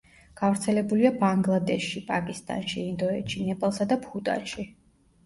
გავრცელებულია 0.39 1.11
ბანგლადეშში 1.23 2.01
პაკისტანში, 2.07 2.79
ინდოეთში, 2.93 3.43
ნეპალსა 3.51 3.89
და 3.93 3.99
ბჰუტანში. 4.07 4.67